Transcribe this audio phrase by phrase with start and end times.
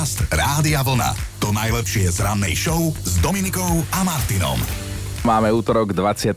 [0.00, 1.12] Podcast Rádia Vlna.
[1.44, 4.56] To najlepšie z rannej show s Dominikou a Martinom.
[5.28, 6.32] Máme útorok 25.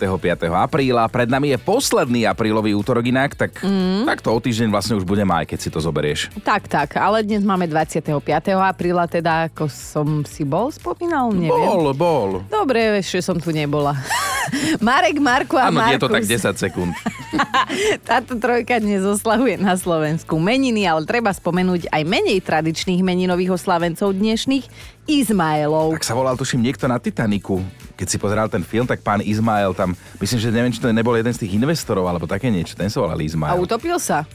[0.52, 4.04] apríla, pred nami je posledný aprílový útorok inak, tak, mm.
[4.04, 6.28] tak to o týždeň vlastne už bude maj, keď si to zoberieš.
[6.44, 8.04] Tak, tak, ale dnes máme 25.
[8.52, 11.56] apríla, teda ako som si bol spomínal, neviem.
[11.56, 12.30] Bol, bol.
[12.52, 13.96] Dobre, ešte som tu nebola.
[14.84, 15.94] Marek, Marko a Áno, Markus.
[15.96, 16.92] je to tak 10 sekúnd.
[18.10, 24.14] Táto trojka dnes oslavuje na Slovensku meniny, ale treba spomenúť aj menej tradičných meninových oslavencov
[24.14, 24.66] dnešných,
[25.04, 26.00] Izmaelov.
[26.00, 27.60] Tak sa volal, tuším, niekto na Titaniku.
[27.94, 31.14] Keď si pozeral ten film, tak pán Izmael tam, myslím, že neviem, či to nebol
[31.14, 33.54] jeden z tých investorov, alebo také niečo, ten sa volal A Izmael.
[33.62, 34.26] utopil sa?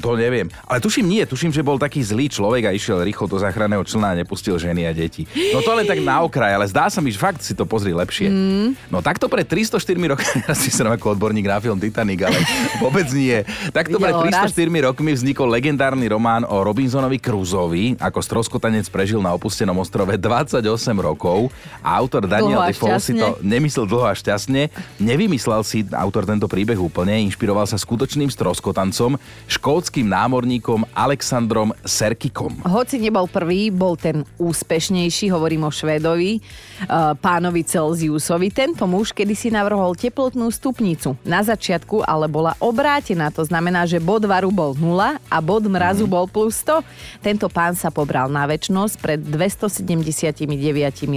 [0.00, 0.48] To neviem.
[0.64, 4.16] Ale tuším nie, tuším, že bol taký zlý človek a išiel rýchlo do záchranného člna
[4.16, 5.28] a nepustil ženy a deti.
[5.52, 7.92] No to len tak na okraj, ale zdá sa mi, že fakt si to pozri
[7.92, 8.32] lepšie.
[8.32, 8.68] Mm.
[8.88, 9.76] No takto pred 304
[10.16, 12.40] rokmi, ja si som ako odborník na film Titanic, ale
[12.84, 13.44] vôbec nie.
[13.76, 14.56] Takto pred Videl ho raz.
[14.56, 20.64] 304 rokmi vznikol legendárny román o Robinsonovi Crusovi, ako stroskotanec prežil na opustenom ostrove 28
[20.96, 21.52] rokov
[21.84, 24.70] a autor Daniel a Defoe si to nemyslel dlho a šťastne.
[25.02, 29.18] Nevymyslel si autor tento príbeh úplne, inšpiroval sa skutočným stroskotancom,
[29.50, 32.62] škótským námorníkom Alexandrom Serkikom.
[32.62, 36.42] Hoci nebol prvý, bol ten úspešnejší, hovorím o Švédovi, eh,
[37.18, 38.54] pánovi Celziusovi.
[38.54, 41.16] Tento muž kedysi navrhol teplotnú stupnicu.
[41.24, 46.04] Na začiatku ale bola obrátená, to znamená, že bod varu bol 0 a bod mrazu
[46.04, 46.84] bol plus 100.
[47.24, 50.44] Tento pán sa pobral na väčnosť pred 279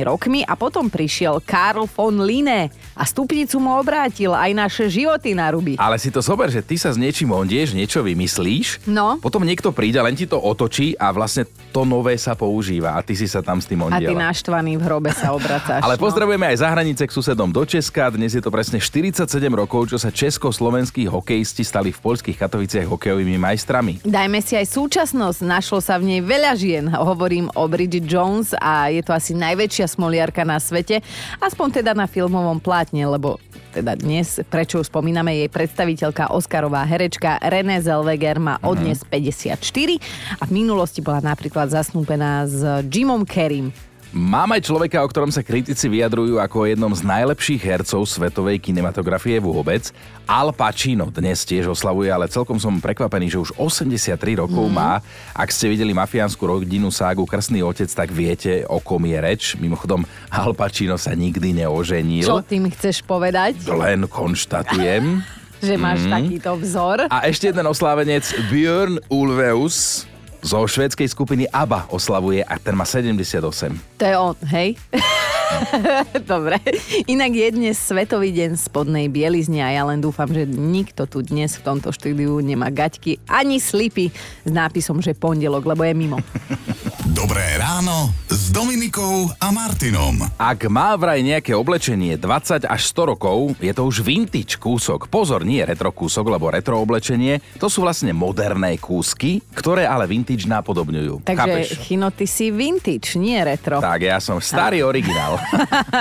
[0.08, 5.52] rokmi a potom prišiel Karl von Linné a stupnicu mu obrátil aj naše životy na
[5.52, 5.76] ruby.
[5.76, 9.20] Ale si to zober, že ty sa s niečím ondieš, niečo vymyslíš, No.
[9.20, 13.12] potom niekto príde, len ti to otočí a vlastne to nové sa používa a ty
[13.14, 14.30] si sa tam s tým A ty ondiela.
[14.30, 15.82] naštvaný v hrobe sa obracáš.
[15.82, 16.02] Ale no.
[16.02, 18.08] pozdravujeme aj za hranice k susedom do Česka.
[18.08, 20.14] Dnes je to presne 47 rokov, čo sa
[20.46, 24.06] československí hokejisti stali v poľských Katoviciach hokejovými majstrami.
[24.06, 26.86] Dajme si aj súčasnosť, našlo sa v nej veľa žien.
[26.88, 31.02] Hovorím o Bridget Jones a je to asi najväčšia smoliarka na svete,
[31.38, 33.38] aspoň teda na filmovom plátne, lebo
[33.76, 39.60] teda dnes, prečo ju spomíname, jej predstaviteľka Oscarová herečka René Zellweger má od dnes 54
[40.40, 43.76] a v minulosti bola napríklad zasnúpená s Jimom Carreym.
[44.16, 48.64] Mám aj človeka, o ktorom sa kritici vyjadrujú ako o jednom z najlepších hercov svetovej
[48.64, 49.92] kinematografie vôbec.
[50.24, 55.04] Al Pacino dnes tiež oslavuje, ale celkom som prekvapený, že už 83 rokov má.
[55.36, 59.60] Ak ste videli mafiánsku rodinu ságu Krstný otec, tak viete, o kom je reč.
[59.60, 62.24] Mimochodom, Al Pacino sa nikdy neoženil.
[62.24, 63.68] Čo tým chceš povedať?
[63.68, 65.28] Len konštatujem.
[65.66, 67.12] Že máš takýto vzor?
[67.12, 70.08] A ešte jeden oslávenec, Björn Ulveus
[70.46, 73.42] zo švédskej skupiny ABBA oslavuje a ten má 78.
[73.98, 74.78] To je on, hej?
[76.30, 76.62] Dobre.
[77.10, 81.58] Inak je dnes Svetový deň spodnej bielizne a ja len dúfam, že nikto tu dnes
[81.58, 84.14] v tomto štúdiu nemá gaťky ani slipy
[84.46, 86.22] s nápisom, že pondelok, lebo je mimo.
[87.16, 90.20] Dobré ráno s Dominikou a Martinom.
[90.36, 95.08] Ak má vraj nejaké oblečenie 20 až 100 rokov, je to už vintage kúsok.
[95.08, 100.44] Pozor, nie retro kúsok, lebo retro oblečenie, to sú vlastne moderné kúsky, ktoré ale vintage
[100.44, 101.24] napodobňujú.
[101.24, 101.68] Takže Chápeš?
[101.88, 103.80] Chino, ty si vintage, nie retro.
[103.80, 105.40] Tak, ja som starý originál.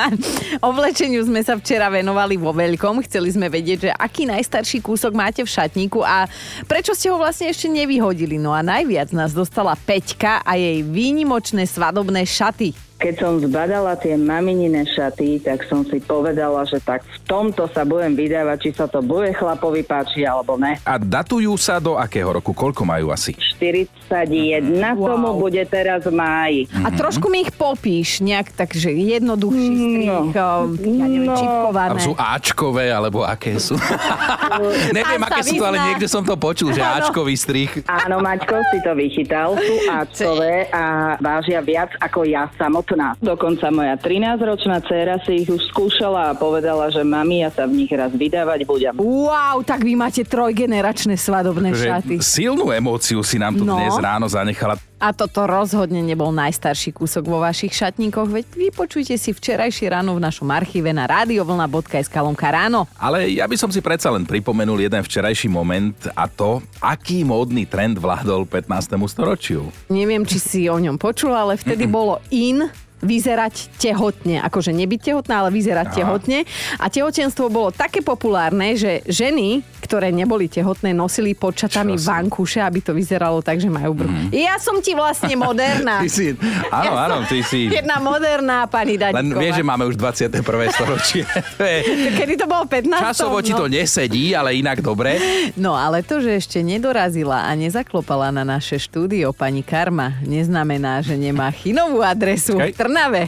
[0.75, 3.07] Oblečeniu sme sa včera venovali vo veľkom.
[3.07, 6.27] Chceli sme vedieť, že aký najstarší kúsok máte v šatníku a
[6.67, 8.35] prečo ste ho vlastne ešte nevyhodili.
[8.35, 12.73] No a najviac nás dostala Peťka a jej výnimočné svadobné šaty.
[13.05, 17.85] Keď som zbadala tie maminine šaty, tak som si povedala, že tak v tomto sa
[17.85, 20.81] budem vydávať, či sa to bude chlapovi páči alebo ne.
[20.83, 22.57] A datujú sa do akého roku?
[22.57, 23.37] Koľko majú asi?
[23.61, 24.65] 41
[24.95, 25.05] Wow.
[25.05, 26.61] tomu bude teraz v máji.
[26.81, 30.33] A trošku mi ich popíš, nejak tak, že jednoduchší strih, No.
[30.33, 31.37] ja neviem, No.
[31.37, 32.01] Čipkované.
[32.01, 33.77] sú Ačkové, alebo aké sú?
[34.97, 37.05] Neviem, aké sú to, ale niekde som to počul, že Áno.
[37.05, 37.85] Ačkový strich.
[37.85, 40.85] Áno, Maťko si to vychytal, sú áčkové a
[41.19, 42.94] vážia viac ako ja samotná.
[43.19, 47.85] Dokonca moja 13-ročná dcéra si ich už skúšala a povedala, že mami, ja sa v
[47.85, 48.95] nich raz vydávať budem.
[48.97, 52.19] Wow, tak vy máte trojgeneračné svadobné šaty.
[52.19, 53.77] Že silnú emóciu si nám tu No.
[53.77, 54.77] dnes ráno zanechala.
[54.97, 60.23] A toto rozhodne nebol najstarší kúsok vo vašich šatníkoch, veď vypočujte si včerajšie ráno v
[60.23, 62.89] našom archíve na radiovlna.sk lomka ráno.
[62.97, 67.69] Ale ja by som si predsa len pripomenul jeden včerajší moment a to, aký módny
[67.69, 68.97] trend vládol 15.
[69.05, 69.69] storočiu.
[69.93, 72.65] Neviem, či si o ňom počul, ale vtedy bolo in
[73.05, 74.41] vyzerať tehotne.
[74.41, 75.97] Akože nebyť tehotná, ale vyzerať Aha.
[76.01, 76.39] tehotne.
[76.81, 82.07] A tehotenstvo bolo také populárne, že ženy, ktoré neboli tehotné, nosili počatami Čo si?
[82.09, 84.09] vankuše, aby to vyzeralo tak, že majú bruch.
[84.09, 84.33] Mm.
[84.33, 86.01] Ja som ti vlastne moderná.
[86.05, 86.33] Ty si,
[86.73, 87.69] áno, Ja áno, ty si...
[87.69, 89.21] Jedna moderná pani Daďková.
[89.21, 90.41] Len vieš, že máme už 21.
[90.73, 91.23] storočie.
[91.55, 91.85] To je-
[92.15, 92.89] Kedy to bolo 15.
[93.13, 93.61] Časovo ti no.
[93.61, 95.21] to nesedí, ale inak dobre.
[95.55, 101.15] No ale to, že ešte nedorazila a nezaklopala na naše štúdio pani Karma, neznamená, že
[101.15, 102.71] nemá chinovú adresu Počkaj.
[102.71, 103.23] v Trnave.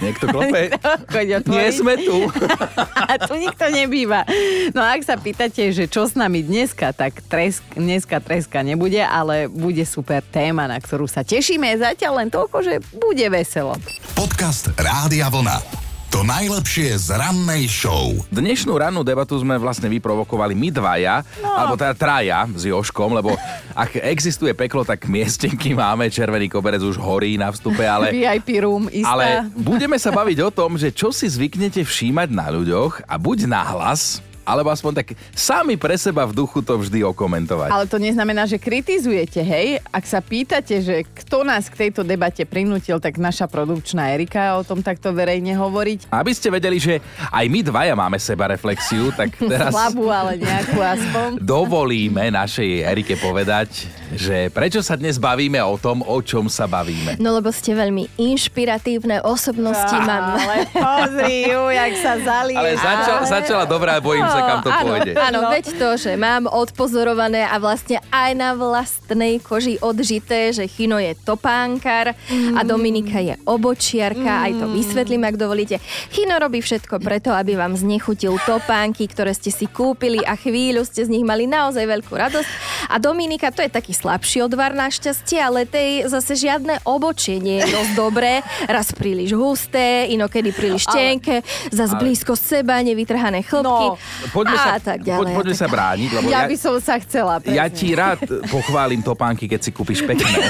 [0.00, 0.72] Niekto klope?
[1.52, 2.28] Nie sme tu.
[3.12, 4.24] A tu nikto nebýva.
[4.72, 9.02] No a ak sa pýtate, že čo s nami dneska, tak tresk, dneska treska nebude,
[9.02, 11.68] ale bude super téma, na ktorú sa tešíme.
[11.76, 13.76] Zatiaľ len toľko, že bude veselo.
[14.16, 15.81] Podcast Rádia Vlna.
[16.12, 18.12] To najlepšie z rannej show.
[18.28, 21.48] Dnešnú rannú debatu sme vlastne vyprovokovali my dvaja, no.
[21.48, 23.32] alebo teda traja s Joškom, lebo
[23.72, 28.12] ak existuje peklo, tak miestenky máme, červený koberec už horí na vstupe, ale...
[28.12, 29.08] VIP room, istá.
[29.08, 33.48] Ale budeme sa baviť o tom, že čo si zvyknete všímať na ľuďoch a buď
[33.48, 37.70] nahlas, alebo aspoň tak sami pre seba v duchu to vždy okomentovať.
[37.70, 39.78] Ale to neznamená, že kritizujete, hej?
[39.90, 44.66] Ak sa pýtate, že kto nás k tejto debate prinútil, tak naša produkčná Erika o
[44.66, 46.10] tom takto verejne hovoriť.
[46.10, 46.98] Aby ste vedeli, že
[47.30, 51.28] aj my dvaja máme seba reflexiu, tak teraz Slabú, ale nejakú aspoň.
[51.54, 57.16] dovolíme našej Erike povedať, že prečo sa dnes bavíme o tom, o čom sa bavíme.
[57.22, 60.36] No lebo ste veľmi inšpiratívne osobnosti, mám.
[60.36, 62.60] Ale pozri ju, jak sa zalíva.
[62.60, 65.12] Ale začal, začala dobrá, bojím sa, kam to áno, pôjde.
[65.14, 65.50] Áno, No.
[65.50, 71.12] veď to, že mám odpozorované a vlastne aj na vlastnej koži odžité, že Chino je
[71.16, 72.16] topánkar
[72.52, 75.76] a Dominika je obočiarka, aj to vysvetlím, ak dovolíte.
[76.08, 81.02] Chino robí všetko preto, aby vám znechutil topánky, ktoré ste si kúpili a chvíľu ste
[81.02, 82.48] z nich mali naozaj veľkú radosť.
[82.88, 87.70] A Dominika, to je taký slabší odvar našťastie, ale tej zase žiadne obočie nie je
[87.70, 88.32] dosť dobré.
[88.64, 93.86] Raz príliš husté, inokedy príliš tenké, zase Ale- blízko seba, nevytrhané chlopky.
[93.88, 93.98] No,
[94.30, 95.18] Poďme sa, a tak ďalej.
[95.18, 97.34] poď, poďme a sa tak brániť, lebo Ja ja, by som sa chcela.
[97.42, 97.74] ja presne.
[97.74, 100.30] ti rád pochválim topánky, keď si kúpiš pekné.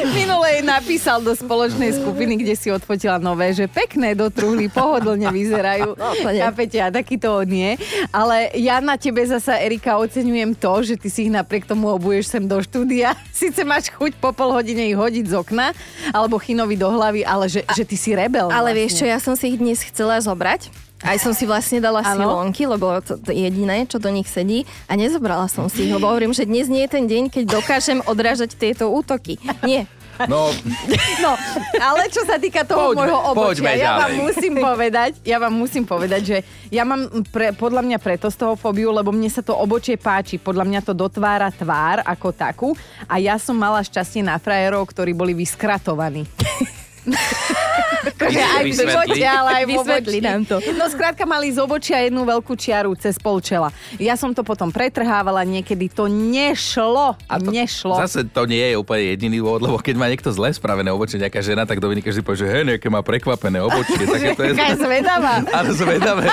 [0.00, 5.92] Minule napísal do spoločnej skupiny, kde si odfotila nové, že pekné do truhly, pohodlne vyzerajú.
[6.16, 6.40] Úplne.
[6.40, 7.76] Chápete, a taký to nie.
[8.08, 12.32] Ale ja na tebe zasa, Erika, oceňujem to, že ty si ich napriek tomu obuješ
[12.32, 13.12] sem do štúdia.
[13.36, 15.76] Sice máš chuť po pol hodine ich hodiť z okna,
[16.16, 18.48] alebo chinovi do hlavy, ale že, že ty si rebel.
[18.48, 18.78] Ale vlastne.
[18.80, 20.89] vieš čo, ja som si ich dnes chcela zobrať.
[21.00, 22.20] Aj som si vlastne dala Áno.
[22.20, 24.68] silonky, lebo to, to je jediné, čo do nich sedí.
[24.84, 27.98] A nezobrala som si ich, lebo hovorím, že dnes nie je ten deň, keď dokážem
[28.04, 29.40] odrážať tieto útoky.
[29.62, 29.88] Nie.
[30.28, 30.52] No,
[31.24, 31.32] No,
[31.80, 35.84] ale čo sa týka toho Poďme- môjho obočia, ja vám musím povedať, ja vám musím
[35.88, 36.36] povedať, že
[36.68, 40.36] ja mám pre, podľa mňa preto z toho fóbiu, lebo mne sa to obočie páči,
[40.36, 42.68] podľa mňa to dotvára tvár ako takú
[43.08, 46.28] a ja som mala šťastie na frajerov, ktorí boli vyskratovaní.
[48.00, 50.56] Akože aj v živote, ale aj Vysvetli nám to.
[50.72, 53.68] No skrátka mali z obočia jednu veľkú čiaru cez polčela.
[54.00, 57.18] Ja som to potom pretrhávala, niekedy to nešlo.
[57.28, 58.00] a to, nešlo.
[58.00, 61.42] zase to nie je úplne jediný dôvod, lebo keď má niekto zle spravené obočie, nejaká
[61.42, 64.06] žena, tak Dominika vždy povie, že hej, nejaké má prekvapené obočie.
[64.14, 64.52] Také to je...
[64.78, 65.34] Zvedavá.
[65.58, 66.28] Áno, zvedavé.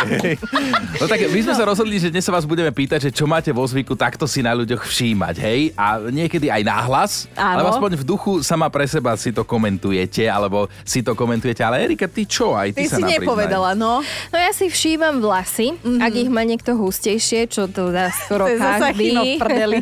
[1.02, 3.50] No tak my sme sa rozhodli, že dnes sa vás budeme pýtať, že čo máte
[3.50, 5.60] vo zvyku takto si na ľuďoch všímať, hej?
[5.74, 10.69] A niekedy aj náhlas, ale aspoň v duchu sama pre seba si to komentujete, alebo
[10.86, 11.56] si to komentujete.
[11.62, 12.54] Ale Erika, ty čo?
[12.54, 14.01] Aj ty, Ty sa si nepovedala, no.
[14.30, 16.01] No ja si všímam vlasy, mm-hmm.
[16.01, 19.38] ak ich má niekto hustejšie, čo to dá skoro To každý.
[19.38, 19.77] v prdeli.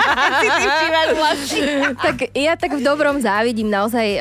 [0.40, 1.60] si ty všímaš vlasy.
[1.98, 4.20] tak ja tak v dobrom závidím naozaj,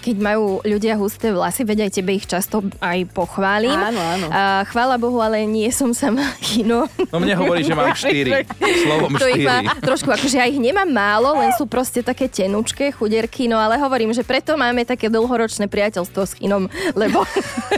[0.00, 3.74] keď majú ľudia husté vlasy, veď aj tebe ich často aj pochválim.
[3.74, 4.26] Áno, áno.
[4.30, 6.86] A chvála Bohu, ale nie som sama chino.
[7.10, 8.44] No mne hovorí, že mám štyri.
[8.58, 9.48] Slovom To ich štyri.
[9.48, 13.78] má trošku, akože ja ich nemám málo, len sú proste také tenučké, chuderky, no ale
[13.78, 17.22] hovorím, že preto máme také dlhoročné priateľstvo s chinom, lebo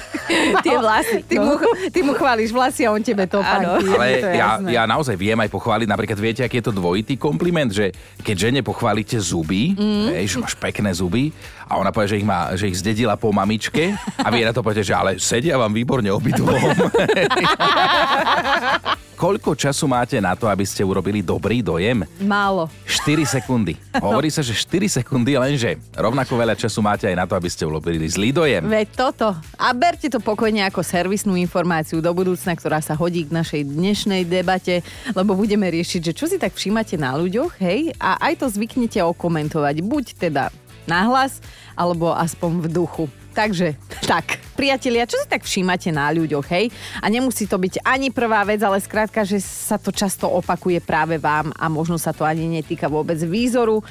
[0.64, 1.20] tie vlasy.
[1.24, 1.54] Ty, mu,
[1.90, 3.86] ty mu chváliš vlasy a on tebe to pánky.
[3.90, 4.68] Ale to ja, jasné.
[4.72, 7.92] ja naozaj viem aj pochváliť, napríklad viete, aký je to dvojitý kompliment, že
[8.22, 10.14] keď žene pochválite zuby, mm.
[10.16, 11.34] hej, že máš pekné zuby
[11.64, 14.60] a ona povie, že ich, má, že ich zdedila po mamičke a vy na to
[14.60, 16.54] poviete, že ale sedia vám výborne obidvom.
[19.14, 22.02] Koľko času máte na to, aby ste urobili dobrý dojem?
[22.20, 22.66] Málo.
[22.84, 23.78] 4 sekundy.
[24.04, 27.64] Hovorí sa, že 4 sekundy, lenže rovnako veľa času máte aj na to, aby ste
[27.64, 28.66] urobili zlý dojem.
[28.66, 29.32] Veď toto.
[29.54, 34.26] A berte to pokojne ako servisnú informáciu do budúcna, ktorá sa hodí k našej dnešnej
[34.26, 34.82] debate,
[35.14, 38.98] lebo budeme riešiť, že čo si tak všímate na ľuďoch, hej, a aj to zvyknete
[38.98, 39.78] okomentovať.
[39.78, 40.50] Buď teda
[40.86, 41.42] nahlas,
[41.74, 43.04] alebo aspoň v duchu.
[43.34, 43.74] Takže,
[44.06, 46.70] tak, priatelia, čo si tak všímate na ľuďoch, hej?
[47.02, 51.18] A nemusí to byť ani prvá vec, ale skrátka, že sa to často opakuje práve
[51.18, 53.82] vám a možno sa to ani netýka vôbec výzoru,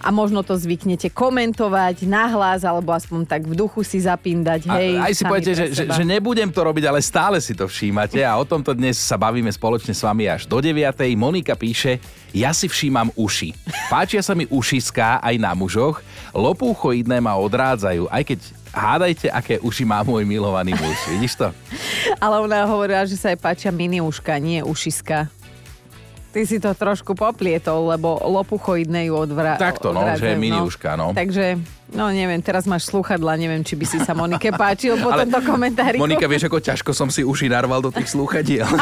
[0.00, 4.66] a možno to zvyknete komentovať nahlas alebo aspoň tak v duchu si zapíndať.
[4.66, 7.68] Hej, a aj si poviete, že, že, že nebudem to robiť, ale stále si to
[7.68, 10.96] všímate a o tomto dnes sa bavíme spoločne s vami až do 9.
[11.14, 12.00] Monika píše,
[12.32, 13.52] ja si všímam uši.
[13.92, 16.00] Páčia sa mi ušiská aj na mužoch,
[16.32, 18.40] lopúchoidné ma odrádzajú, aj keď
[18.70, 20.98] hádajte, aké uši má môj milovaný muž.
[21.10, 21.50] Vidíš to?
[22.24, 25.39] Ale ona hovorila, že sa jej páčia mini uška, nie ušiska.
[26.30, 30.58] Ty si to trošku poplietol, lebo lopuchoidné ju odvra- Takto, no, že je odrádzajú, mini
[30.58, 31.10] uška, no.
[31.10, 31.58] Takže,
[31.90, 35.42] no neviem, teraz máš sluchadla, neviem, či by si sa Monike páčil po Ale tomto
[35.44, 35.98] komentári.
[35.98, 38.62] Monika, vieš, ako ťažko som si uši narval do tých slúchadiel.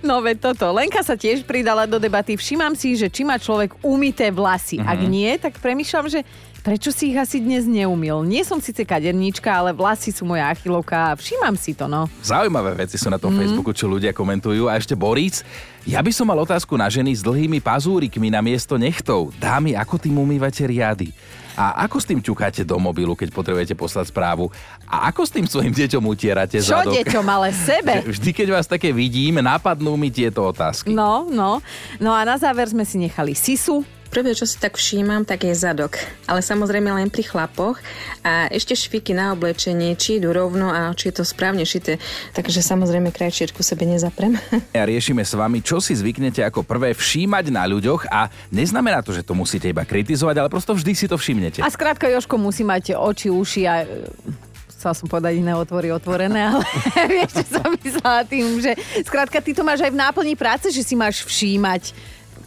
[0.00, 0.68] No veď toto.
[0.70, 2.34] Lenka sa tiež pridala do debaty.
[2.34, 4.78] Všímam si, že či má človek umité vlasy.
[4.78, 5.08] Ak Mhm.
[5.08, 6.20] nie, tak premyšľam, že
[6.60, 8.22] prečo si ich asi dnes neumil.
[8.22, 12.06] Nie som síce kaderníčka, ale vlasy sú moja achilovka a všímam si to, no.
[12.20, 14.68] Zaujímavé veci sú na tom Facebooku, čo ľudia komentujú.
[14.68, 15.42] A ešte Boris,
[15.88, 19.32] ja by som mal otázku na ženy s dlhými pazúrikmi na miesto nechtov.
[19.40, 21.10] Dámy, ako tým umývate riady?
[21.60, 24.48] A ako s tým ťukáte do mobilu, keď potrebujete poslať správu?
[24.88, 26.94] A ako s tým svojim deťom utierate Čo zadok?
[26.96, 28.00] deťom, ale sebe?
[28.16, 30.94] Vždy, keď vás také vidím, napadnú mi tieto otázky.
[30.94, 31.60] No, no.
[32.00, 33.84] No a na záver sme si nechali Sisu.
[34.10, 35.94] Prvé, čo si tak všímam, tak je zadok.
[36.26, 37.78] Ale samozrejme len pri chlapoch.
[38.26, 42.02] A ešte šviky na oblečenie, či idú rovno a či je to správne šité.
[42.34, 44.34] Takže samozrejme krajčierku sebe nezaprem.
[44.74, 49.14] A riešime s vami, čo si zvyknete ako prvé všímať na ľuďoch a neznamená to,
[49.14, 51.60] že to musíte iba kritizovať, ale prosto vždy si to všimnete.
[51.62, 53.84] A skrátka Joško musí mať oči, uši a
[54.80, 56.64] chcela som povedať iné otvory otvorené, ale
[57.12, 58.72] vieš, čo som myslela tým, že
[59.04, 61.92] skrátka ty to máš aj v náplni práce, že si máš všímať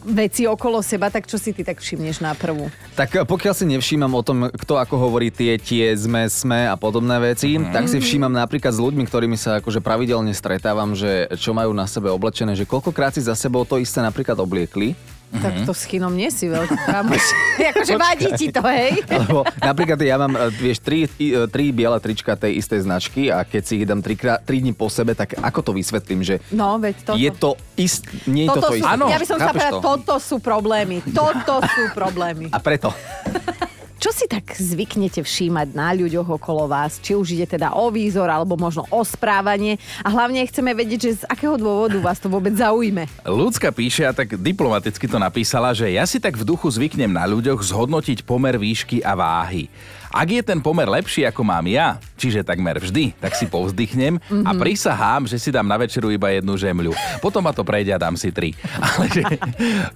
[0.03, 2.67] veci okolo seba, tak čo si ty tak všimneš na prvú?
[2.93, 7.33] Tak pokiaľ si nevšímam o tom, kto ako hovorí tie, tie, sme, sme a podobné
[7.33, 7.71] veci, mm.
[7.71, 11.87] tak si všímam napríklad s ľuďmi, ktorými sa akože pravidelne stretávam, že čo majú na
[11.87, 14.93] sebe oblečené, že koľkokrát si za sebou to isté napríklad obliekli.
[15.33, 17.25] Tak to s chinom nie si veľký kamoš.
[17.73, 19.01] akože vadí ti to, hej?
[19.13, 23.41] Alebo napríklad ja mám, e, vieš, tri, e, tri biele trička tej istej značky a
[23.41, 26.77] keď si ich dám tri, tri dní po sebe, tak ako to vysvetlím, že No,
[26.77, 27.17] veď toto.
[27.17, 28.93] je to ist, nie je toto to to sú, isté.
[28.93, 29.81] Áno, ja by som chápeš povedať, to?
[29.81, 30.97] toto sú problémy.
[31.09, 32.45] Toto sú problémy.
[32.53, 32.89] A preto.
[34.03, 36.99] Čo si tak zvyknete všímať na ľuďoch okolo vás?
[36.99, 39.79] Či už ide teda o výzor, alebo možno o správanie.
[40.03, 43.07] A hlavne chceme vedieť, že z akého dôvodu vás to vôbec zaujme.
[43.23, 47.23] Ľudská píše a tak diplomaticky to napísala, že ja si tak v duchu zvyknem na
[47.23, 49.71] ľuďoch zhodnotiť pomer výšky a váhy.
[50.13, 54.53] Ak je ten pomer lepší ako mám ja, čiže takmer vždy, tak si povzdychnem a
[54.53, 56.93] prisahám, že si dám na večeru iba jednu žemľu.
[57.17, 58.53] Potom ma to prejde a dám si tri.
[58.93, 59.25] Ale že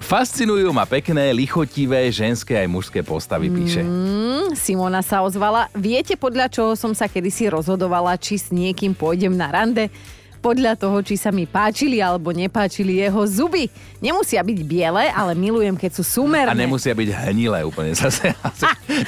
[0.02, 3.86] fascinujú ma pekné, lichotivé, ženské aj mužské postavy, píše.
[3.86, 5.70] Hm, Simona sa ozvala.
[5.78, 9.94] Viete, podľa čoho som sa kedysi rozhodovala, či s niekým pôjdem na rande?
[10.38, 13.68] Podľa toho, či sa mi páčili alebo nepáčili jeho zuby.
[13.98, 16.54] Nemusia byť biele, ale milujem, keď sú súmerné.
[16.54, 18.32] A nemusia byť hnilé úplne zase.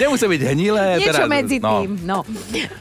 [0.01, 0.85] nemusia byť hnilé.
[0.97, 1.69] Niečo teda, medzi no.
[1.69, 2.19] tým, no.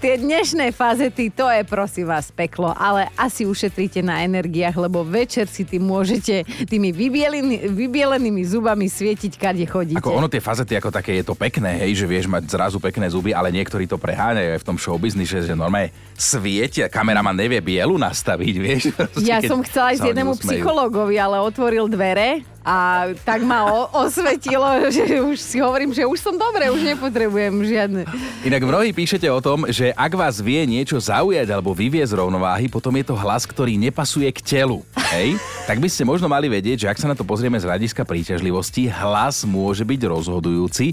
[0.01, 5.45] Tie dnešné fazety, to je prosím vás peklo, ale asi ušetríte na energiách, lebo večer
[5.51, 10.01] si tým môžete tými vybielenými, vybielenými zubami svietiť, kade chodíte.
[10.01, 13.11] Ako ono tie fazety ako také je to pekné, hej, že vieš mať zrazu pekné
[13.11, 17.99] zuby, ale niektorí to preháňajú aj v tom showbiznise, že normálne svietia, kameraman nevie bielu
[17.99, 18.83] nastaviť, vieš.
[18.97, 20.63] Proste, Ja som chcela ísť jednému usmejú.
[20.63, 22.77] psychológovi, ale otvoril dvere a
[23.25, 28.03] tak ma o- osvetilo, že už si hovorím, že už som dobre, už nepotrebujem žiadne.
[28.43, 32.13] Inak v rohy píšete o tom, že ak vás vie niečo zaujať alebo vyvie z
[32.13, 34.85] rovnováhy, potom je to hlas, ktorý nepasuje k telu.
[35.11, 35.35] Hej?
[35.69, 38.87] tak by ste možno mali vedieť, že ak sa na to pozrieme z hľadiska príťažlivosti,
[38.87, 40.93] hlas môže byť rozhodujúci.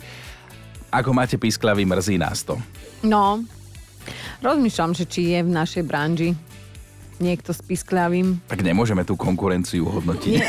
[0.89, 2.55] Ako máte písklavý, mrzí nás to.
[3.03, 3.43] No,
[4.39, 6.31] rozmýšľam, že či je v našej branži
[7.19, 8.45] niekto s piskľavým.
[8.50, 10.34] Tak nemôžeme tú konkurenciu hodnotiť.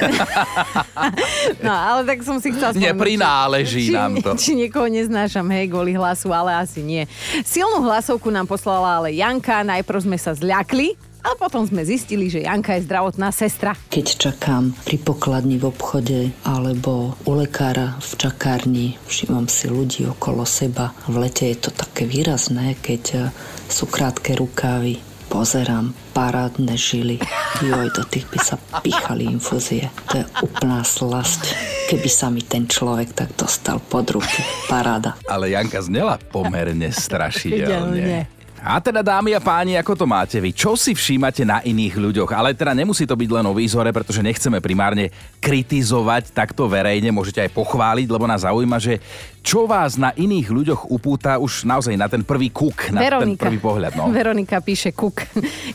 [1.63, 4.35] No, ale tak som si chcela spomenúť, Neprináleží či, nám to.
[4.39, 7.05] Či niekoho neznášam, hej, kvôli hlasu, ale asi nie.
[7.43, 10.95] Silnú hlasovku nám poslala ale Janka, najprv sme sa zľakli,
[11.27, 13.75] ale potom sme zistili, že Janka je zdravotná sestra.
[13.91, 20.47] Keď čakám pri pokladni v obchode alebo u lekára v čakárni, všímam si ľudí okolo
[20.47, 20.95] seba.
[21.11, 23.19] V lete je to také výrazné, keď e,
[23.67, 25.03] sú krátke rukávy.
[25.27, 27.19] Pozerám parádne žily.
[27.61, 29.91] Joj, do tých by sa pichali infúzie.
[30.13, 31.55] To je úplná slasť.
[31.91, 34.43] Keby sa mi ten človek tak dostal pod ruky.
[34.71, 35.19] Paráda.
[35.27, 38.36] Ale Janka znela pomerne strašidelne.
[38.65, 40.51] A teda dámy a páni, ako to máte vy?
[40.51, 42.31] Čo si všímate na iných ľuďoch?
[42.33, 47.45] Ale teda nemusí to byť len o výzore, pretože nechceme primárne kritizovať takto verejne, môžete
[47.47, 48.99] aj pochváliť, lebo nás zaujíma, že
[49.47, 53.63] čo vás na iných ľuďoch upúta už naozaj na ten prvý kuk, na ten prvý
[53.63, 53.95] pohľad.
[53.95, 54.11] No.
[54.11, 55.23] Veronika píše kuk.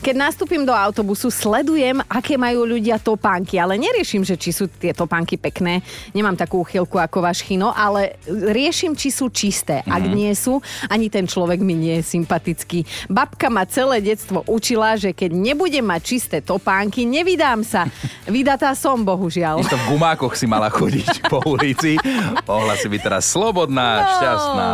[0.04, 4.92] Keď nastúpim do autobusu, sledujem, aké majú ľudia topánky, ale neriešim, že či sú tie
[4.92, 5.80] topánky pekné.
[6.12, 9.80] Nemám takú uchylku ako váš chino, ale riešim, či sú čisté.
[9.88, 10.12] Ak Mhm.
[10.12, 10.60] nie sú,
[10.92, 12.71] ani ten človek mi nie je sympatický.
[13.06, 17.84] Babka ma celé detstvo učila, že keď nebudem mať čisté topánky, nevydám sa.
[18.24, 19.60] Vydatá som, bohužiaľ.
[19.62, 22.00] To v gumákoch si mala chodiť po ulici.
[22.42, 24.08] Mohla si byť teraz slobodná, No.
[24.10, 24.68] šťastná.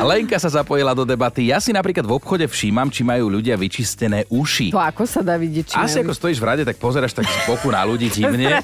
[0.00, 1.46] Lenka sa zapojila do debaty.
[1.46, 4.70] Ja si napríklad v obchode všímam, či majú ľudia vyčistené uši.
[4.70, 7.24] To ako sa dá vidieť, či Asi majú- ako stojíš v rade, tak pozeráš tak
[7.24, 8.60] z boku na ľudí divne.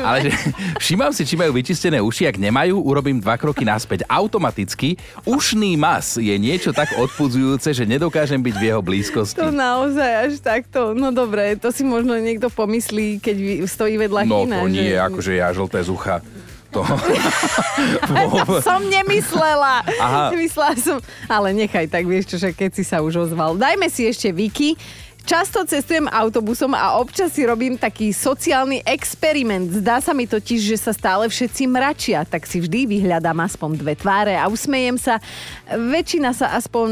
[0.00, 0.30] Ale že,
[0.82, 2.24] všímam si, či majú vyčistené uši.
[2.26, 4.06] Ak nemajú, urobím dva kroky naspäť.
[4.06, 9.42] Automaticky ušný mas je niečo tak odpudzujúce, že nedokážem byť v jeho blízkosti.
[9.42, 10.94] To naozaj až takto.
[10.94, 14.62] No dobre, to si možno niekto pomyslí, keď stojí vedľa No China.
[14.62, 15.02] to nie, že...
[15.02, 16.16] akože ja žlté z ucha.
[16.70, 16.82] To...
[18.46, 19.82] To som nemyslela.
[19.98, 20.30] Aha.
[20.34, 23.54] Myslela som, ale nechaj tak, vieš čo, že keď si sa už ozval.
[23.58, 24.74] Dajme si ešte Viki.
[25.24, 29.72] Často cestujem autobusom a občas si robím taký sociálny experiment.
[29.72, 33.96] Zdá sa mi totiž, že sa stále všetci mračia, tak si vždy vyhľadám aspoň dve
[33.96, 35.16] tváre a usmejem sa.
[35.72, 36.88] Väčšina sa aspoň,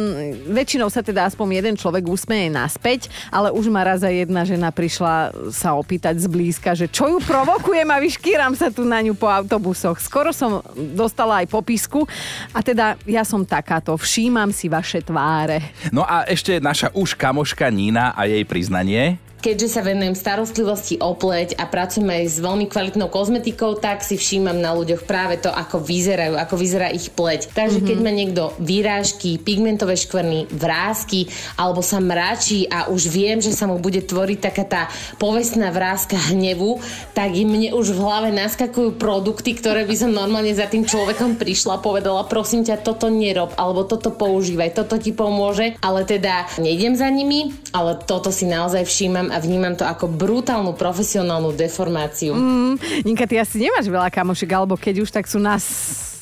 [0.48, 4.72] väčšinou sa teda aspoň jeden človek usmeje naspäť, ale už ma raz aj jedna žena
[4.72, 9.28] prišla sa opýtať zblízka, že čo ju provokujem a vyškýram sa tu na ňu po
[9.28, 10.00] autobusoch.
[10.00, 10.64] Skoro som
[10.96, 12.08] dostala aj popisku
[12.56, 15.60] a teda ja som takáto, všímam si vaše tváre.
[15.92, 19.18] No a ešte naša už kamoška Nina a jej priznanie.
[19.42, 24.14] Keďže sa venujem starostlivosti o pleť a pracujem aj s veľmi kvalitnou kozmetikou, tak si
[24.14, 27.50] všímam na ľuďoch práve to, ako vyzerajú, ako vyzerá ich pleť.
[27.50, 31.26] Takže keď má niekto výrážky, pigmentové škvrny, vrázky
[31.58, 34.82] alebo sa mračí a už viem, že sa mu bude tvoriť taká tá
[35.18, 36.78] povestná vrázka hnevu,
[37.10, 41.34] tak i mne už v hlave naskakujú produkty, ktoré by som normálne za tým človekom
[41.34, 46.46] prišla a povedala, prosím ťa, toto nerob, alebo toto používaj, toto ti pomôže, ale teda
[46.62, 52.36] nejdem za nimi, ale toto si naozaj všímam a vnímam to ako brutálnu profesionálnu deformáciu.
[52.36, 52.76] Mm,
[53.08, 55.64] Ninka, ty asi nemáš veľa kamošiek, alebo keď už, tak sú nás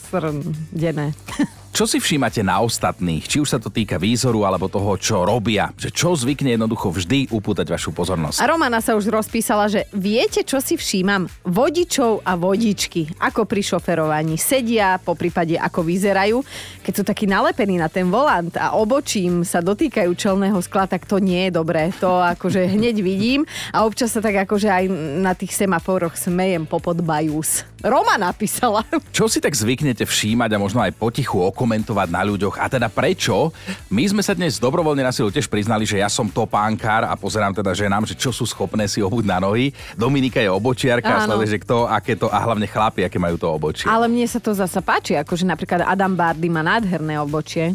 [0.09, 1.13] srdené.
[1.71, 3.31] Čo si všímate na ostatných?
[3.31, 5.71] Či už sa to týka výzoru alebo toho, čo robia?
[5.79, 8.43] Že čo zvykne jednoducho vždy upútať vašu pozornosť?
[8.43, 11.31] A Romana sa už rozpísala, že viete, čo si všímam?
[11.47, 13.15] Vodičov a vodičky.
[13.23, 16.43] Ako pri šoferovaní sedia, po prípade ako vyzerajú.
[16.83, 21.23] Keď sú takí nalepení na ten volant a obočím sa dotýkajú čelného skla, tak to
[21.23, 21.95] nie je dobré.
[22.03, 24.85] To akože hneď vidím a občas sa tak akože aj
[25.23, 27.63] na tých semaforoch smejem popod bajús.
[27.81, 28.85] Roma napísala.
[29.09, 32.61] Čo si tak zvyknete všímať a možno aj potichu okomentovať na ľuďoch?
[32.61, 33.57] A teda prečo?
[33.89, 37.57] My sme sa dnes dobrovoľne na silu tiež priznali, že ja som topánkár a pozerám
[37.57, 39.73] teda ženám, že čo sú schopné si obuť na nohy.
[39.97, 43.49] Dominika je obočiarka a sleduje, že kto, aké to a hlavne chlapi, aké majú to
[43.49, 43.89] obočie.
[43.89, 47.73] Ale mne sa to zasa páči, akože napríklad Adam Bardy má nádherné obočie.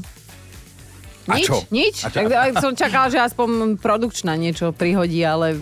[1.26, 1.58] A Nič, čo?
[1.74, 1.96] nič.
[2.06, 2.18] A čo?
[2.22, 5.58] Tak, tak som čakala, že aspoň produkčná niečo prihodí, ale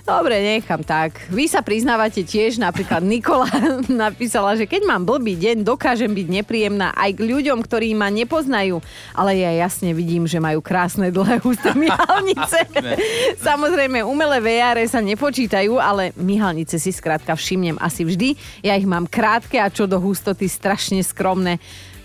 [0.00, 1.28] dobre, nechám tak.
[1.28, 3.44] Vy sa priznávate tiež, napríklad Nikola
[3.92, 8.80] napísala, že keď mám blbý deň, dokážem byť nepríjemná aj k ľuďom, ktorí ma nepoznajú,
[9.12, 12.64] ale ja jasne vidím, že majú krásne dlhé husté myhalnice.
[13.48, 18.40] Samozrejme, umelé VR sa nepočítajú, ale myhalnice si skrátka všimnem asi vždy.
[18.64, 21.60] Ja ich mám krátke a čo do hustoty strašne skromné.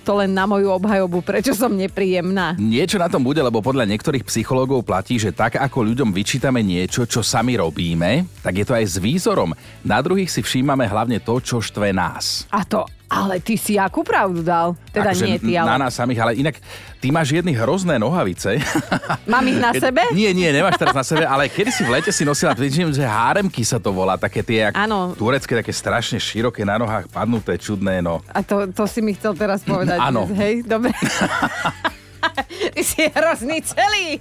[0.07, 2.55] To len na moju obhajobu, prečo som nepríjemná.
[2.59, 7.07] Niečo na tom bude, lebo podľa niektorých psychológov platí, že tak ako ľuďom vyčítame niečo,
[7.07, 9.53] čo sami robíme, tak je to aj s výzorom.
[9.85, 12.49] Na druhých si všímame hlavne to, čo štve nás.
[12.49, 14.77] A to, ale ty si akú pravdu dal?
[14.93, 16.55] Teda Akože nie ty, Na ale nás samých, ale inak
[17.01, 18.61] ty máš jedny hrozné nohavice.
[19.33, 20.05] mám ich na sebe?
[20.13, 23.01] Nie, nie, nemáš teraz na sebe, ale kedy si v lete si nosila, vidím, že
[23.01, 25.17] háremky sa to volá, také tie jak Áno.
[25.17, 28.21] turecké, také strašne široké na nohách, padnuté, čudné, no.
[28.29, 29.97] A to, to si mi chcel teraz povedať.
[29.97, 30.29] Áno.
[30.29, 30.93] Hej, dobre.
[32.75, 34.19] Ty si hrozný celý.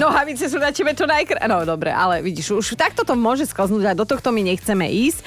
[0.00, 1.40] Nohavice sú na tebe čo najkr...
[1.46, 5.20] No dobre, ale vidíš, už takto to môže sklznúť a do tohto my nechceme ísť.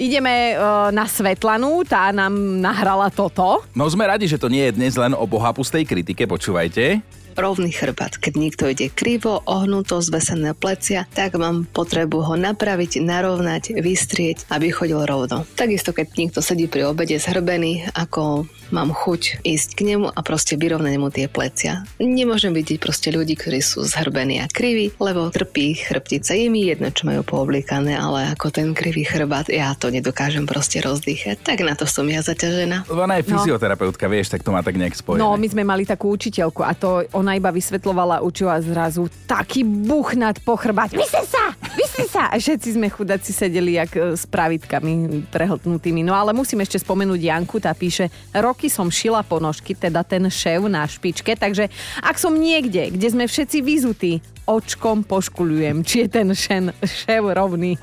[0.00, 3.62] Ideme uh, na Svetlanu, tá nám nahrala toto.
[3.76, 7.00] No sme radi, že to nie je dnes len o bohapustej kritike, počúvajte.
[7.38, 8.18] rovný chrbát.
[8.18, 14.74] Keď niekto ide krivo, ohnuto, zvesené plecia, tak mám potrebu ho napraviť, narovnať, vystrieť, aby
[14.74, 15.46] chodil rovno.
[15.54, 20.58] Takisto, keď niekto sedí pri obede zhrbený, ako mám chuť ísť k nemu a proste
[20.58, 21.84] vyrovnať mu tie plecia.
[22.00, 26.34] Nemôžem vidieť proste ľudí, ktorí sú zhrbení a kriví, lebo trpí chrbtica.
[26.34, 30.80] Je mi jedno, čo majú pooblíkané, ale ako ten krivý chrbát, ja to nedokážem proste
[30.84, 31.40] rozdýchať.
[31.42, 32.88] Tak na to som ja zaťažená.
[32.90, 35.20] Ona je fyzioterapeutka, vieš, tak to má tak nejak spojené.
[35.22, 39.64] No, my sme mali takú učiteľku a to ona iba vysvetlovala učivo a zrazu taký
[39.64, 40.94] buch nad pochrbať.
[40.98, 41.54] Vysli sa!
[41.78, 42.28] Vysli sa!
[42.28, 46.02] A všetci sme chudáci sedeli jak e, s pravitkami prehltnutými.
[46.02, 48.10] No ale musím ešte spomenúť Janku, tá píše,
[48.58, 51.70] roky som šila ponožky, teda ten šéf na špičke, takže
[52.02, 57.76] ak som niekde, kde sme všetci vyzutí, očkom poškulujem, či je ten šen, šéf rovný.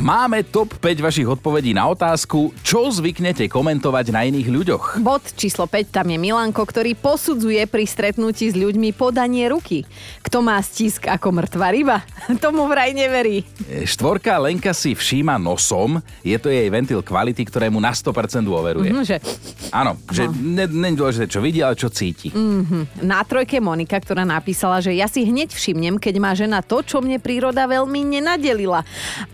[0.00, 4.84] Máme top 5 vašich odpovedí na otázku, čo zvyknete komentovať na iných ľuďoch.
[5.00, 9.84] Bod číslo 5, tam je Milanko, ktorý posudzuje pri stretnutí s ľuďmi podanie ruky.
[10.24, 11.96] Kto má stisk ako mŕtva ryba,
[12.44, 13.44] tomu vraj neverí.
[13.68, 18.92] E, Štvorka Lenka si všíma nosom, je to jej ventil kvality, ktorému na 100% dôveruje.
[18.92, 19.16] Mhm, že...
[19.68, 22.32] Áno, že nie je dôležité, čo vidí, ale čo cíti.
[22.32, 23.04] Mhm.
[23.04, 26.98] Na trojke Monika, ktorá napísala, že ja si hneď všimnem, keď má žena to, čo
[26.98, 28.82] mne príroda veľmi nenadelila.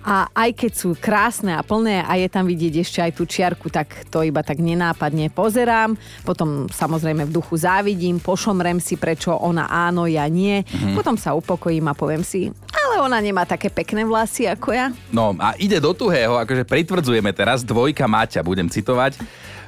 [0.05, 3.73] A aj keď sú krásne a plné a je tam vidieť ešte aj tú čiarku,
[3.73, 5.97] tak to iba tak nenápadne pozerám.
[6.27, 10.67] Potom samozrejme v duchu závidím, pošomrem si, prečo ona áno, ja nie.
[10.67, 10.99] Mhm.
[10.99, 14.91] Potom sa upokojím a poviem si, ale ona nemá také pekné vlasy ako ja.
[15.15, 19.21] No a ide do tuhého, akože pritvrdzujeme teraz, dvojka Maťa, budem citovať.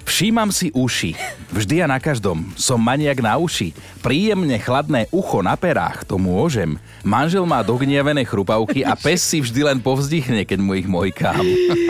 [0.08, 1.12] Všímam si uši.
[1.52, 2.48] Vždy a na každom.
[2.56, 3.76] Som maniak na uši.
[4.00, 6.80] Príjemne chladné ucho na perách, to môžem.
[7.04, 11.44] Manžel má dogniavené chrupavky a pes si vždy len povzdychne, keď mu ich mojkám.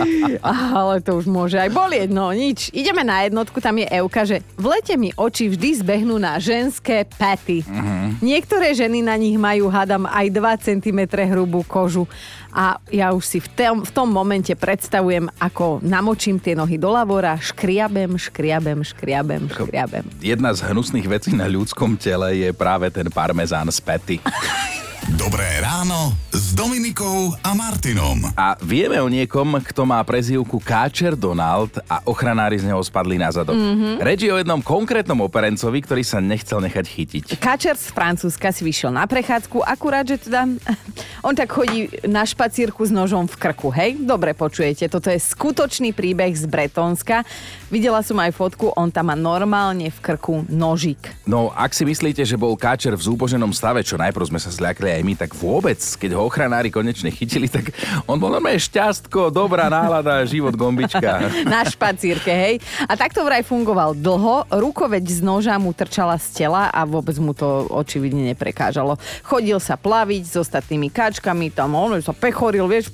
[0.43, 2.67] Ale to už môže aj bolieť, no nič.
[2.75, 7.07] Ideme na jednotku, tam je Euka, že v lete mi oči vždy zbehnú na ženské
[7.07, 7.63] paty.
[7.63, 8.19] Mhm.
[8.19, 12.03] Niektoré ženy na nich majú, hádam, aj 2 cm hrubú kožu.
[12.49, 16.89] A ja už si v tom, v tom momente predstavujem, ako namočím tie nohy do
[16.89, 20.05] lavora, škriabem, škriabem, škriabem, škriabem.
[20.23, 24.17] Jedna z hnusných vecí na ľudskom tele je práve ten parmezán z pety.
[25.07, 28.19] Dobré ráno s Dominikou a Martinom.
[28.35, 33.31] A vieme o niekom, kto má prezývku Káčer Donald a ochranári z neho spadli na
[33.31, 33.55] zadok.
[33.55, 34.03] Mhm.
[34.03, 37.25] Reč je o jednom konkrétnom operencovi, ktorý sa nechcel nechať chytiť.
[37.39, 40.51] Kačer z Francúzska si vyšiel na prechádzku, akurát, že teda
[41.27, 43.95] on tak chodí na špacírku s nožom v krku, hej?
[44.03, 47.23] Dobre počujete, toto je skutočný príbeh z Bretonska.
[47.71, 50.99] Videla som aj fotku, on tam má normálne v krku nožík.
[51.23, 54.88] No, ak si myslíte, že bol Káčer v zúboženom stave, čo najprv sme sa zľakli
[54.89, 57.69] aj my, tak vôbec, keď ho ochranári konečne chytili, tak
[58.09, 61.29] on bol normálne šťastko, dobrá nálada, život gombička.
[61.53, 62.55] na špacírke, hej.
[62.89, 67.37] A takto vraj fungoval dlho, rukoveď z noža mu trčala z tela a vôbec mu
[67.37, 68.97] to očividne neprekážalo.
[69.21, 72.89] Chodil sa plaviť s ostatnými kačkami, tam on sa pechoril, vieš,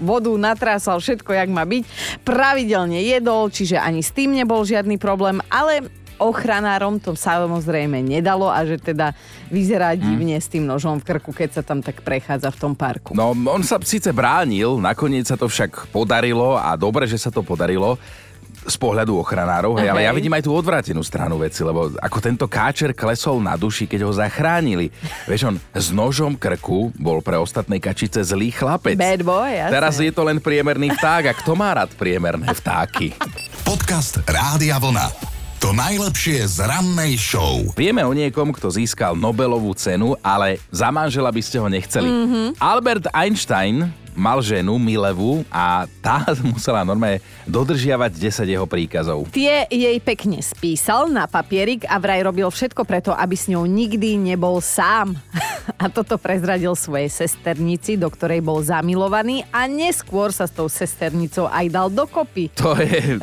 [0.00, 1.82] vodu natrásal, všetko, jak má byť.
[2.24, 8.62] Pravidelne jedol, čiže ani s tým nebol žiadny problém, ale ochranárom to samozrejme nedalo a
[8.68, 9.16] že teda
[9.48, 13.16] vyzerá divne s tým nožom v krku, keď sa tam tak prechádza v tom parku.
[13.16, 17.40] No, on sa síce bránil, nakoniec sa to však podarilo a dobre, že sa to
[17.40, 17.96] podarilo
[18.60, 22.44] z pohľadu ochranárov, hej, ale ja vidím aj tú odvrátenú stranu veci, lebo ako tento
[22.44, 24.92] káčer klesol na duši, keď ho zachránili.
[25.24, 29.00] Vieš, on s nožom krku bol pre ostatné kačice zlý chlapec.
[29.00, 29.72] Bad boy, jasne.
[29.72, 33.16] Teraz je to len priemerný vták a kto má rád priemerné vtáky?
[33.64, 35.29] Podcast Rádia Vlna.
[35.60, 37.60] To najlepšie z rannej show.
[37.76, 42.08] Vieme o niekom, kto získal Nobelovú cenu, ale za manžela by ste ho nechceli.
[42.08, 42.56] Mhm.
[42.56, 49.28] Albert Einstein mal ženu Milevu a tá musela normálne dodržiavať 10 jeho príkazov.
[49.36, 54.16] Tie jej pekne spísal na papierik a vraj robil všetko preto, aby s ňou nikdy
[54.16, 55.12] nebol sám.
[55.76, 61.44] A toto prezradil svojej sesternici, do ktorej bol zamilovaný a neskôr sa s tou sesternicou
[61.46, 62.48] aj dal dokopy.
[62.56, 63.20] To je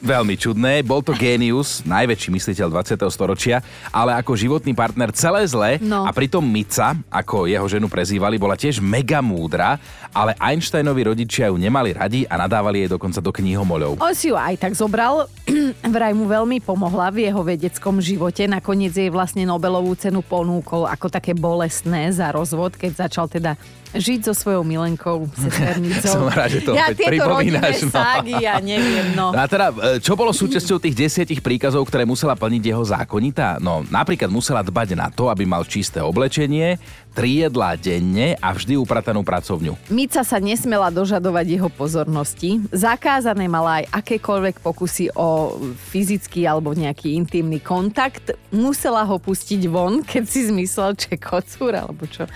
[0.00, 0.80] veľmi čudné.
[0.80, 3.04] Bol to génius, najväčší mysliteľ 20.
[3.10, 3.60] storočia,
[3.90, 6.06] ale ako životný partner celé zle No.
[6.06, 9.76] a pritom Mica, ako jeho ženu prezývali, bola tiež mega múdra,
[10.14, 13.98] ale Einsteinovi rodičia ju nemali radi a nadávali jej dokonca do knihomoľov.
[13.98, 15.26] On si ju aj tak zobral,
[15.94, 18.46] vraj mu veľmi pomohla v jeho vedeckom živote.
[18.46, 23.58] Nakoniec jej vlastne Nobelovú cenu ponúkol ako také bolestné za rozvod, keď začal teda
[23.94, 26.26] žiť so svojou milenkou, sesternicou.
[26.26, 27.92] Som rád, že to ja opäť tieto pripomínaš, no.
[27.92, 29.34] ságy, ja neviem, no.
[29.34, 33.58] A teda, e, čo bolo súčasťou tých desiatich príkazov, ktoré musela plniť jeho zákonita?
[33.58, 36.78] No, napríklad musela dbať na to, aby mal čisté oblečenie,
[37.10, 39.74] tri jedlá denne a vždy upratanú pracovňu.
[39.90, 42.62] Mica sa nesmela dožadovať jeho pozornosti.
[42.70, 45.58] Zakázané mala aj akékoľvek pokusy o
[45.90, 48.34] fyzický alebo nejaký intimný kontakt.
[48.54, 52.30] Musela ho pustiť von, keď si zmyslel, že kocúr alebo čo.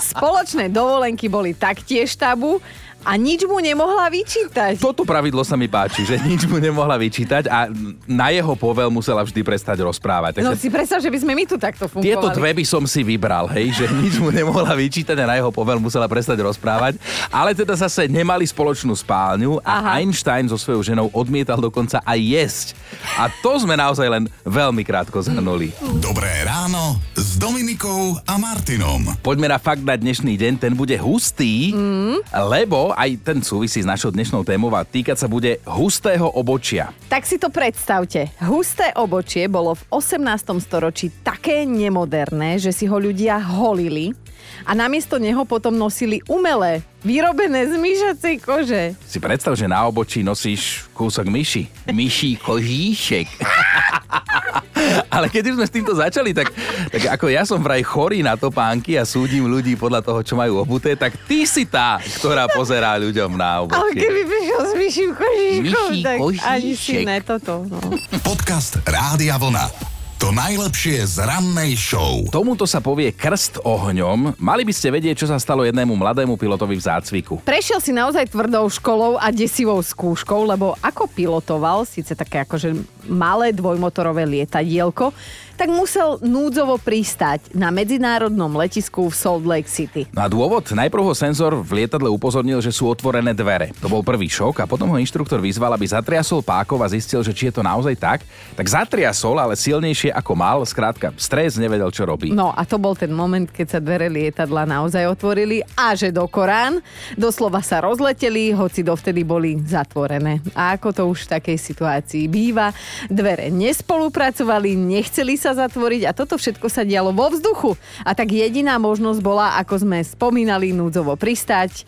[0.00, 2.62] Spoločné dovolenky boli taktiež tabu
[3.06, 4.82] A nič mu nemohla vyčítať.
[4.82, 7.70] Toto pravidlo sa mi páči, že nič mu nemohla vyčítať a
[8.04, 10.42] na jeho povel musela vždy prestať rozprávať.
[10.42, 12.10] No si predstav, že by sme my tu takto fungovali.
[12.10, 15.54] Tieto dve by som si vybral, hej, že nič mu nemohla vyčítať a na jeho
[15.54, 16.98] povel musela prestať rozprávať.
[17.30, 19.90] Ale teda zase nemali spoločnú spálňu a Aha.
[20.02, 22.66] Einstein so svojou ženou odmietal dokonca aj jesť.
[23.14, 25.70] A to sme naozaj len veľmi krátko zhrnuli.
[26.02, 29.14] Dobré ráno s Dominikou a Martinom.
[29.22, 32.34] Poďme na fakt na dnešný deň, ten bude hustý, mm.
[32.50, 36.90] lebo aj ten súvisí s našou dnešnou témou a týkať sa bude hustého obočia.
[37.06, 38.26] Tak si to predstavte.
[38.42, 40.58] Husté obočie bolo v 18.
[40.58, 44.18] storočí také nemoderné, že si ho ľudia holili
[44.62, 48.82] a namiesto neho potom nosili umelé, vyrobené z myšacej kože.
[49.04, 51.66] Si predstav, že na obočí nosíš kúsok myši.
[51.90, 53.26] Myší kožíšek.
[55.14, 56.54] Ale keď už sme s týmto začali, tak,
[56.88, 60.62] tak ako ja som vraj chorý na topánky a súdim ľudí podľa toho, čo majú
[60.62, 63.78] obuté, tak ty si tá, ktorá pozerá ľuďom na obočie.
[63.78, 66.46] Ale keby prišiel s myším kožíškom, Myší tak kožíšek.
[66.48, 67.52] ani si ne toto.
[67.66, 67.78] No.
[68.22, 69.97] Podcast Rádia Vlna.
[70.18, 72.26] To najlepšie z rannej show.
[72.34, 74.34] Tomuto sa povie krst ohňom.
[74.42, 77.38] Mali by ste vedieť, čo sa stalo jednému mladému pilotovi v zácviku.
[77.46, 82.74] Prešiel si naozaj tvrdou školou a desivou skúškou, lebo ako pilotoval, síce také akože
[83.06, 85.14] malé dvojmotorové lietadielko,
[85.58, 90.06] tak musel núdzovo pristať na medzinárodnom letisku v Salt Lake City.
[90.14, 90.70] No a dôvod?
[90.70, 93.74] Najprv ho senzor v lietadle upozornil, že sú otvorené dvere.
[93.82, 97.34] To bol prvý šok a potom ho inštruktor vyzval, aby zatriasol pákov a zistil, že
[97.34, 98.22] či je to naozaj tak.
[98.54, 100.58] Tak zatriasol, ale silnejšie ako mal.
[100.66, 102.34] Skrátka, stres nevedel, čo robí.
[102.34, 106.26] No a to bol ten moment, keď sa dvere lietadla naozaj otvorili a že do
[106.26, 106.80] Korán
[107.14, 110.44] doslova sa rozleteli, hoci dovtedy boli zatvorené.
[110.52, 112.74] A ako to už v takej situácii býva,
[113.08, 117.74] dvere nespolupracovali, nechceli sa zatvoriť a toto všetko sa dialo vo vzduchu.
[118.04, 121.84] A tak jediná možnosť bola, ako sme spomínali, núdzovo pristať,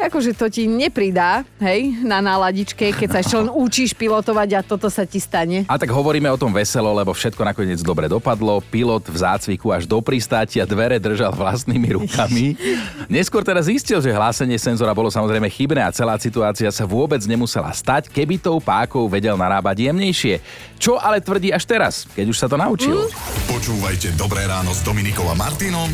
[0.00, 4.88] Akože to ti nepridá, hej, na náladičke, keď sa ešte len učíš pilotovať a toto
[4.88, 5.68] sa ti stane.
[5.68, 8.64] A tak hovoríme o tom veselo, lebo všetko nakoniec dobre dopadlo.
[8.72, 12.56] Pilot v zácviku až do pristátia dvere držal vlastnými rukami.
[13.12, 17.70] Neskôr teraz zistil, že hlásenie senzora bolo samozrejme chybné a celá situácia sa vôbec nemusela
[17.70, 20.40] stať, keby tou pákou vedel narábať jemnejšie.
[20.80, 23.06] Čo ale tvrdí až teraz, keď už sa to naučil.
[23.46, 25.90] Počúvajte Dobré ráno s Dominikou a Martinom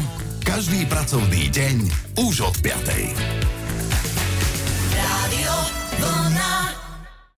[0.48, 1.76] každý pracovný deň
[2.24, 3.57] už od 5.